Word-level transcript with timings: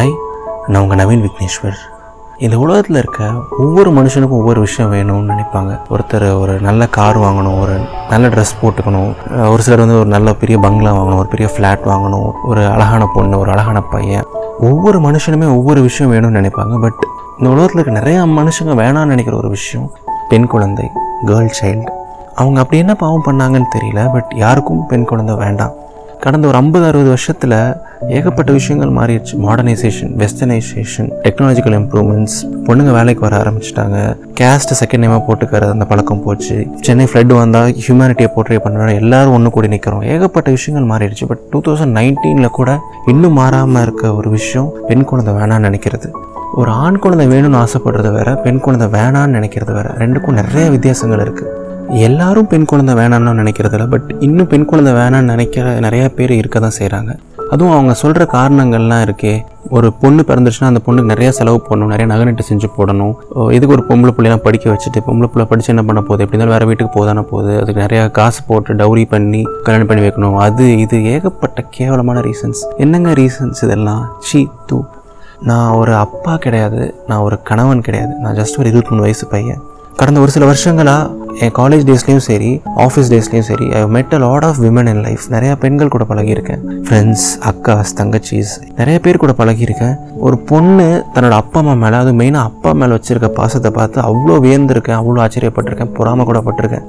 Hi 0.00 0.12
நான் 0.66 0.82
உங்கள் 0.82 0.98
நவீன் 0.98 1.22
விக்னேஸ்வர் 1.24 1.78
இந்த 2.44 2.58
உலகத்தில் 2.58 2.98
இருக்க 3.00 3.24
ஒவ்வொரு 3.58 3.90
மனுஷனுக்கும் 3.96 4.38
ஒவ்வொரு 4.40 4.60
விஷயம் 4.60 4.92
வேணும்னு 4.92 5.30
நினைப்பாங்க. 5.32 5.72
ஒருத்தர் 5.94 6.24
ஒரு 6.42 6.54
நல்ல 6.66 6.86
கார் 6.96 7.18
வாங்கணும் 7.18 7.56
ஒரு 7.62 7.74
நல்ல 8.10 8.28
ட்ரெஸ் 8.28 8.52
போட்டுக்கணும் 8.60 9.10
ஒரு 9.50 9.62
சிலர் 9.62 9.82
வந்து 9.82 9.98
ஒரு 9.98 10.08
நல்ல 10.14 10.32
பெரிய 10.42 10.58
பங்களா 10.58 10.92
வாங்கணும் 10.98 11.20
ஒரு 11.22 11.30
பெரிய 11.34 11.48
ஃப்ளாட் 11.54 11.84
வாங்கணும் 11.90 12.30
ஒரு 12.50 12.62
அழகான 12.66 13.08
பொண்ணு 13.14 13.38
ஒரு 13.38 13.50
அழகான 13.50 13.82
பையன். 13.94 14.24
ஒவ்வொரு 14.68 15.00
மனுஷனுமே 15.08 15.48
ஒவ்வொரு 15.58 15.82
விஷயம் 15.88 16.12
வேணும்னு 16.14 16.38
நினைப்பாங்க. 16.40 16.78
பட் 16.86 17.02
இந்த 17.38 17.50
உலகத்தில் 17.54 17.80
இருக்க 17.80 17.98
நிறைய 18.00 18.22
மனுஷங்க 18.38 18.78
வேணாம்னு 18.82 19.12
நினைக்கிற 19.14 19.36
ஒரு 19.36 19.50
விஷயம் 19.58 19.90
பெண் 20.28 20.46
குழந்தை 20.46 20.88
கேர்ள் 21.26 21.52
சைல்டு 21.60 21.92
அவங்க 22.34 22.58
அப்படி 22.64 22.80
என்ன 22.84 22.96
பாவம் 23.04 23.26
பண்ணாங்கன்னு 23.28 23.70
தெரியல. 23.76 24.12
பட் 24.12 24.32
யாருக்கும் 24.44 24.82
பெண் 24.86 25.08
குழந்தை 25.12 25.36
வேண்டாம். 25.44 25.76
கடந்த 26.24 26.46
ஒரு 26.48 26.56
ஐம்பது 26.60 26.84
அறுபது 26.88 27.08
வருஷத்தில் 27.12 27.54
ஏகப்பட்ட 28.16 28.50
விஷயங்கள் 28.56 28.90
மாறிடுச்சு. 28.96 29.34
மாடர்னைசேஷன் 29.44 30.10
வெஸ்டர்னைசேஷன் 30.22 31.08
டெக்னாலஜிக்கல் 31.24 31.76
இம்ப்ரூவ்மெண்ட்ஸ் 31.78 32.36
பொண்ணுங்க 32.66 32.90
வேலைக்கு 32.96 33.22
வர 33.26 33.34
ஆரம்பிச்சிட்டாங்க. 33.42 33.98
கேஸ்ட் 34.40 34.74
செகண்ட் 34.80 35.02
நேமாக 35.04 35.22
போட்டுக்கிற 35.28 35.68
அந்த 35.74 35.84
பழக்கம் 35.90 36.22
போச்சு. 36.24 36.56
சென்னை 36.86 37.06
ஃப்ளட் 37.10 37.32
வந்தால் 37.40 37.70
ஹியூமனிட்டியை 37.84 38.30
போர்ட்ரே 38.34 38.58
பண்ணுறோம் 38.64 38.98
எல்லாரும் 39.02 39.36
ஒன்று 39.36 39.54
கூடி 39.56 39.70
நிற்கிறோம் 39.74 40.04
ஏகப்பட்ட 40.14 40.50
விஷயங்கள் 40.58 40.90
மாறிடுச்சு. 40.92 41.26
பட் 41.30 41.44
டூ 41.52 41.60
தௌசண்ட் 41.68 41.96
நைன்டீனில் 42.00 42.56
கூட 42.58 42.78
இன்னும் 43.06 43.38
மாறாமல் 43.42 43.82
இருக்க 43.82 44.14
ஒரு 44.14 44.30
விஷயம் 44.30 44.70
பெண் 44.90 45.08
குழந்தை 45.12 45.34
வேணாம்னு 45.40 45.68
நினைக்கிறது. 45.68 46.10
ஒரு 46.60 46.70
ஆண் 46.84 47.00
குழந்தை 47.04 47.26
வேணும்னு 47.34 47.60
ஆசைப்படுறது 47.64 48.12
வேற 48.18 48.30
பெண் 48.44 48.62
குழந்தை 48.66 48.88
வேணான்னு 48.98 49.36
நினைக்கிறது 49.38 49.72
வேற. 49.80 49.88
ரெண்டுக்கும் 50.02 50.38
நிறைய 50.42 50.68
வித்தியாசங்கள் 50.76 51.24
இருக்குது 51.26 51.68
எல்லாரும் 51.90 52.46
பெண் 52.46 52.64
குழந்தை 52.64 52.94
வேணாம்னு 52.94 53.40
நினைக்கிறதில்ல 53.40 53.86
பட் 53.86 54.14
இன்னும் 54.20 54.46
பெண் 54.46 54.64
குழந்தை 54.64 54.92
வேணாம்னு 54.92 55.22
நினைக்கிற 55.22 55.78
நிறைய 55.78 56.08
பேர் 56.08 56.30
இருக்க 56.30 56.58
தான் 56.58 56.78
செய்கிறாங்க 56.78 57.18
அதுவும் 57.50 57.72
அவங்க 57.72 57.94
சொல்கிற 57.94 58.28
காரணங்கள்லாம் 58.32 59.04
இருக்கே. 59.06 59.40
ஒரு 59.70 59.92
பொண்ணு 59.92 60.24
பிறந்துச்சுன்னா 60.26 60.64
அந்த 60.64 60.80
பொண்ணுக்கு 60.86 61.04
நிறைய 61.04 61.32
செலவு 61.32 61.62
பண்ணணும் 61.68 61.92
நிறைய 61.92 62.06
நகை 62.06 62.34
செஞ்சு 62.50 62.68
போடணும். 62.76 63.50
இதுக்கு 63.52 63.76
ஒரு 63.76 63.84
பொம்பளை 63.88 64.12
பிள்ளைலாம் 64.12 64.36
படிக்க 64.36 64.70
வச்சுட்டு 64.70 64.98
பொம்பளை 64.98 65.26
பிள்ளை 65.26 65.44
படித்து 65.44 65.74
என்ன 65.74 65.82
பண்ண 65.82 66.00
போகுது? 66.00 66.24
எப்படி 66.24 66.42
இருந்தாலும் 66.42 66.52
வேறு 66.52 66.66
வீட்டுக்கு 66.66 66.98
போதானே 66.98 67.20
போகுது. 67.20 67.60
அதுக்கு 67.60 67.82
நிறையா 67.82 68.10
காசு 68.10 68.42
போட்டு 68.46 68.74
டவுரி 68.74 69.06
பண்ணி 69.08 69.42
கல்யாணம் 69.62 69.86
பண்ணி 69.86 70.06
வைக்கணும். 70.06 70.36
அது 70.36 70.78
இது 70.78 71.04
ஏகப்பட்ட 71.04 71.64
கேவலமான 71.70 72.20
ரீசன்ஸ் 72.20 72.62
என்னங்க 72.76 73.10
ரீசன்ஸ் 73.10 73.62
இதெல்லாம்? 73.62 74.16
சீ 74.18 74.46
தூ. 74.66 74.84
நான் 75.42 75.72
ஒரு 75.72 75.94
அப்பா 75.94 76.36
கிடையாது 76.36 76.94
நான் 77.06 77.18
ஒரு 77.18 77.42
கணவன் 77.42 77.80
கிடையாது. 77.80 78.14
நான் 78.18 78.34
ஜஸ்ட் 78.34 78.58
ஒரு 78.58 78.68
இருபத்தி 78.68 78.90
மூணு 78.90 79.00
வயசு 79.00 79.26
பையன். 79.26 79.60
கடந்த 80.00 80.20
ஒரு 80.24 80.32
சில 80.34 80.44
வருஷங்களாக 80.50 81.18
என் 81.44 81.52
காலேஜ் 81.58 81.82
டேஸ்லேயும் 81.88 82.22
சரி 82.28 82.50
ஆஃபீஸ் 82.84 83.08
டேஸ்லேயும் 83.12 83.46
சரி 83.48 83.66
I 83.78 83.80
met 83.96 84.14
a 84.16 84.18
lot 84.24 84.44
of 84.48 84.58
women 84.64 84.88
in 84.92 85.02
life 85.06 85.24
நிறையா 85.34 85.54
பெண்கள் 85.64 85.92
கூட 85.94 86.04
பழகியிருக்கேன். 86.10 86.62
ஃப்ரெண்ட்ஸ் 86.86 87.26
அக்காஸ் 87.50 87.92
தங்கச்சிஸ் 87.98 88.52
நிறைய 88.78 88.96
பேர் 89.04 89.20
கூட 89.24 89.32
பழகியிருக்கேன். 89.40 89.94
ஒரு 90.26 90.38
பொண்ணு 90.50 90.86
தன்னோட 91.14 91.36
அப்பா 91.42 91.60
அம்மா 91.62 91.74
மேலே 91.82 91.98
அது 92.04 92.14
மெயினாக 92.20 92.50
அப்பா 92.50 92.72
மேலே 92.80 92.92
வச்சுருக்க 92.96 93.30
பாசத்தை 93.40 93.72
பார்த்து 93.78 94.00
அவ்வளோ 94.08 94.38
வியந்திருக்கேன் 94.46 94.98
அவ்வளோ 95.00 95.22
ஆச்சரியப்பட்டிருக்கேன் 95.26 95.92
பொறாம 96.00 96.26
கூட 96.30 96.40
பட்டிருக்கேன். 96.48 96.86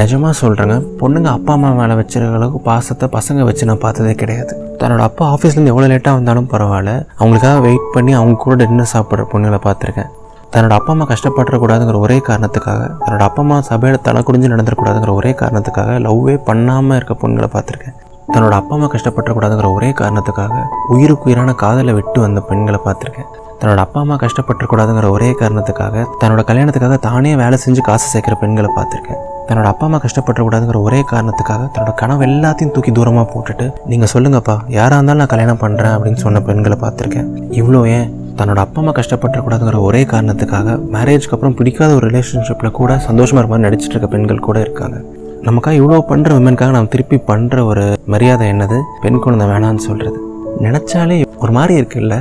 நிஜமாக 0.00 0.34
சொல்கிறேங்க 0.42 0.78
பொண்ணுங்க 1.02 1.30
அப்பா 1.38 1.52
அம்மா 1.58 1.72
மேலே 1.80 1.96
வச்சிருக்க 2.02 2.40
அளவுக்கு 2.40 2.62
பாசத்தை 2.70 3.08
பசங்க 3.18 3.48
வச்சு 3.50 3.70
நான் 3.72 3.84
பார்த்ததே 3.86 4.14
கிடையாது. 4.22 4.54
தன்னோட 4.82 5.02
அப்பா 5.10 5.26
ஆஃபீஸ்லேருந்து 5.34 5.74
எவ்வளோ 5.74 5.90
லேட்டாக 5.94 6.18
வந்தாலும் 6.20 6.52
பரவாயில்ல. 6.54 6.94
அவங்களுக்காக 7.20 7.58
வெயிட் 7.68 7.92
பண்ணி 7.96 8.14
அவங்க 8.20 8.42
கூட 8.46 8.56
டின்னர் 8.64 8.94
சாப்பிட்ற 8.94 9.30
பொண்ணுங்களை 9.34 9.62
பார்த்துருக்கேன். 9.68 10.10
தன்னோட 10.54 10.72
அப்பா 10.76 10.90
அம்மா 10.92 11.04
கஷ்டப்பட்டுறக்கூடாதுங்கிற 11.10 11.98
ஒரே 12.04 12.16
காரணத்துக்காக 12.28 12.80
தன்னோட 13.02 13.22
அப்பா 13.26 13.40
அம்மா 13.42 13.56
சபையில் 13.68 14.00
தலை 14.06 14.20
குடிஞ்சு 14.28 14.48
நடந்துடக்கூடாதுங்கிற 14.52 15.12
ஒரே 15.18 15.32
காரணத்துக்காக 15.40 15.98
லவ்வே 16.06 16.34
பண்ணாமல் 16.48 16.96
இருக்க 16.98 17.14
பொண்களை 17.22 17.48
பார்த்துருக்கேன். 17.52 17.94
தன்னோட 18.34 18.54
அப்பா 18.60 18.74
அம்மா 18.76 18.88
கஷ்டப்பட்டுறக்கூடாதுங்கிற 18.94 19.68
ஒரே 19.76 19.90
காரணத்துக்காக 20.00 20.56
உயிருக்கு 20.94 21.28
உயிரான 21.28 21.54
காதலை 21.62 21.92
விட்டு 21.98 22.18
வந்த 22.24 22.40
பெண்களை 22.48 22.80
பார்த்துருக்கேன். 22.86 23.28
தன்னோட 23.60 23.80
அப்பா 23.86 24.00
அம்மா 24.04 24.16
கஷ்டப்பட்டுறக்கூடாதுங்கிற 24.24 25.08
ஒரே 25.16 25.30
காரணத்துக்காக 25.40 26.04
தன்னோட 26.20 26.42
கல்யாணத்துக்காக 26.50 26.98
தானே 27.08 27.32
வேலை 27.42 27.58
செஞ்சு 27.64 27.82
காசு 27.88 28.06
சேர்க்குற 28.12 28.36
பெண்களை 28.42 28.70
பார்த்துருக்கேன். 28.78 29.20
தன்னோட 29.48 29.66
அப்பா 29.72 29.86
அம்மா 29.88 30.00
கஷ்டப்பட்டுறக்கூடாதுங்கிற 30.04 30.80
ஒரே 30.88 31.00
காரணத்துக்காக 31.12 31.62
தன்னோட 31.74 31.94
கனவு 32.02 32.24
எல்லாத்தையும் 32.30 32.72
தூக்கி 32.76 32.92
தூரமாக 32.98 33.26
போட்டுட்டு 33.34 33.68
நீங்கள் 33.92 34.12
சொல்லுங்கப்பா 34.14 34.56
யாராக 34.78 34.98
இருந்தாலும் 34.98 35.22
நான் 35.24 35.32
கல்யாணம் 35.34 35.62
பண்ணுறேன் 35.64 35.94
அப்படின்னு 35.96 36.22
சொன்ன 36.26 36.42
பெண்களை 36.48 36.78
பார்த்துருக்கேன். 36.84 37.28
இவ்வளோ 37.60 37.82
ஏன்? 37.98 38.08
தன்னோட 38.38 38.56
அப்பா 38.56 38.80
அம்மா 38.80 38.92
கஷ்டப்பட்டுறக்கூடாதுங்கிற 38.92 39.80
ஒரே 39.80 40.02
காரணத்துக்காக 40.04 40.76
மேரேஜ்க்கு 40.92 41.34
அப்புறம் 41.36 41.54
பிடிக்காத 41.54 41.94
ஒரு 41.94 42.06
ரிலேஷன்ஷிப்பில் 42.06 42.70
கூட 42.70 42.98
சந்தோஷமாக 42.98 43.40
இருக்க 43.40 43.52
மாதிரி 43.54 43.66
நடிச்சிட்டு 43.66 43.96
இருக்க 43.96 44.06
பெண்கள் 44.06 44.46
கூட 44.48 44.60
இருக்காங்க. 44.60 44.96
நமக்காக 45.42 45.78
இவ்வளோ 45.80 45.98
பண்ணுற 46.08 46.30
விமனுக்காக 46.38 46.70
நம்ம 46.70 46.90
திருப்பி 46.94 47.18
பண்ணுற 47.26 47.64
ஒரு 47.64 47.84
மரியாதை 48.06 48.50
என்னது? 48.50 48.78
பெண் 49.02 49.18
குழந்தை 49.18 49.46
வேணான்னு 49.46 49.82
சொல்கிறது 49.88 50.18
நினச்சாலே 50.60 51.24
ஒரு 51.36 51.52
மாதிரி 51.52 51.74
இருக்குல்ல? 51.80 52.16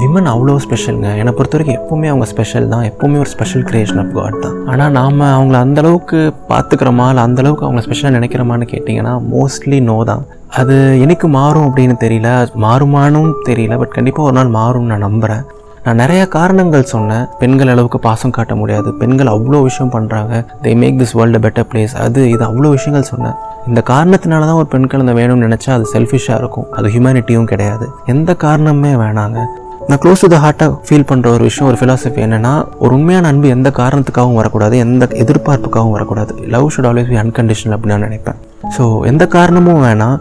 விமன் 0.00 0.28
அவ்வளோ 0.30 0.54
ஸ்பெஷலுங்க. 0.64 1.10
என்னை 1.20 1.32
பொறுத்த 1.36 1.56
வரைக்கும் 1.56 1.76
எப்போவுமே 1.78 2.08
அவங்க 2.12 2.26
ஸ்பெஷல் 2.30 2.66
தான். 2.72 2.84
எப்போவுமே 2.90 3.16
ஒரு 3.22 3.30
ஸ்பெஷல் 3.34 3.64
கிரியேஷன் 3.68 4.00
ஆஃப் 4.02 4.12
காட் 4.18 4.38
தான். 4.44 4.56
ஆனால் 4.70 4.92
நாம் 4.98 5.20
அவங்கள 5.36 5.56
அந்தளவுக்கு 5.64 6.18
பார்த்துக்கிறோமா? 6.50 7.06
இல்லை 7.12 7.22
அந்த 7.28 7.40
அளவுக்கு 7.42 7.66
அவங்க 7.66 7.82
ஸ்பெஷலாக 7.86 8.16
நினைக்கிறோமான்னு 8.18 8.66
கேட்டிங்கன்னா 8.72 9.12
மோஸ்ட்லி 9.34 9.78
நோ 9.90 9.98
தான். 10.10 10.24
அது 10.60 10.76
எனக்கு 11.04 11.28
மாறும் 11.38 11.66
அப்படின்னு 11.68 11.96
தெரியல. 12.04 12.30
மாறுமானும் 12.64 13.32
தெரியல. 13.50 13.76
பட் 13.82 13.96
கண்டிப்பாக 13.98 14.28
ஒரு 14.28 14.36
நாள் 14.38 14.56
மாறும்னு 14.58 14.92
நான் 14.94 15.06
நம்புகிறேன் 15.08 15.44
நான் 15.86 16.00
நிறைய 16.02 16.22
காரணங்கள் 16.36 16.88
சொன்னேன். 16.92 17.26
பெண்கள் 17.40 17.70
அளவுக்கு 17.72 17.98
பாசம் 18.06 18.36
காட்ட 18.36 18.54
முடியாது. 18.60 18.88
பெண்கள் 19.00 19.34
அவ்வளோ 19.34 19.58
விஷயம் 19.66 19.92
பண்ணுறாங்க 19.96 20.32
they 20.62 20.70
make 20.80 20.96
this 21.02 21.14
world 21.18 21.40
better 21.44 21.68
place 21.72 21.94
அது 22.04 22.22
இது 22.34 22.42
அவ்வளோ 22.50 22.70
விஷயங்கள் 22.78 23.10
சொன்னேன். 23.12 23.36
இந்த 23.70 23.82
காரணத்தினால 23.92 24.46
தான் 24.48 24.58
ஒரு 24.62 24.68
பெண்கள் 24.74 25.04
அந்த 25.04 25.14
வேணும்னு 25.20 25.46
நினச்சா 25.48 25.70
அது 25.76 25.86
செல்ஃபிஷாக 25.94 26.40
இருக்கும். 26.42 26.66
அது 26.78 26.88
ஹியூமனிட்டியும் 26.94 27.48
கிடையாது. 27.52 27.86
எந்த 28.14 28.34
காரணமே 28.46 28.92
வேணாங்க. 29.04 29.38
நான் 29.88 30.00
க்ளோஸ் 30.02 30.22
டு 30.22 30.28
த 30.32 30.38
ஹார்ட்டாக 30.44 30.70
ஃபீல் 30.86 31.06
பண்ணுற 31.08 31.26
ஒரு 31.34 31.42
விஷயம் 31.48 31.68
ஒரு 31.70 31.76
ஃபிலாசபி 31.80 32.20
என்னென்னா 32.26 32.52
ஒரு 32.84 32.94
உண்மையான 32.94 33.28
அன்பு 33.32 33.48
எந்த 33.48 33.68
காரணத்துக்காகவும் 33.76 34.38
வரக்கூடாது 34.40 34.78
எந்த 34.78 35.04
எதிர்பார்ப்புக்காகவும் 35.24 35.94
வரக்கூடாது. 35.96 36.32
Love 36.54 36.70
should 36.74 36.88
always 36.90 37.10
be 37.12 37.16
unconditional 37.16 37.74
அப்படின்னு 37.76 37.94
நான் 37.94 38.00
நினைப்பேன். 38.00 38.38
ஸோ 38.76 39.04
எந்த 39.04 39.26
காரணமும் 39.26 39.82
வேணாம். 39.84 40.16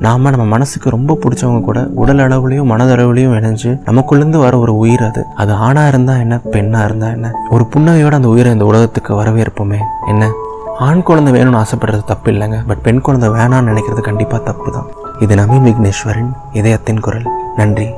நாம் 0.00 0.22
நம்ம 0.22 0.44
மனசுக்கு 0.44 0.90
ரொம்ப 0.90 1.18
பிடிச்சவங்க 1.22 1.60
கூட 1.60 1.88
உடல் 1.94 2.18
அளவுலையும் 2.18 2.70
மனதளவுலையும் 2.72 3.34
இணைஞ்சு 3.38 3.70
நமக்குள்ளேருந்து 3.88 4.36
வர 4.36 4.58
ஒரு 4.58 4.76
உயிர் 4.76 5.04
அது. 5.04 5.22
அது 5.36 5.52
ஆணாக 5.52 5.88
இருந்தால் 5.88 6.18
என்ன 6.18 6.38
பெண்ணாக 6.38 6.84
இருந்தால் 6.84 7.10
என்ன? 7.10 7.30
ஒரு 7.50 7.66
புன்னகையோட 7.74 8.12
அந்த 8.12 8.28
உயிரை 8.28 8.52
இந்த 8.52 8.64
உலகத்துக்கு 8.64 9.22
வரவேற்போமே? 9.22 9.80
என்ன? 10.06 10.30
ஆண் 10.78 11.02
குழந்தை 11.02 11.32
வேணும்னு 11.32 11.62
ஆசைப்படுறது 11.64 12.04
தப்பு 12.04 12.30
இல்லைங்க. 12.32 12.58
பட் 12.66 12.82
பெண் 12.82 13.00
குழந்தை 13.00 13.28
வேணாம்னு 13.28 13.70
நினைக்கிறது 13.72 14.00
கண்டிப்பாக 14.00 14.42
தப்பு 14.44 14.72
தான் 14.72 14.90
இது 15.20 15.34
நவீன் 15.34 15.68
விக்னேஸ்வரன் 15.68 16.32
இதயத்தின் 16.52 17.00
குரல். 17.00 17.28
நன்றி. 17.56 17.88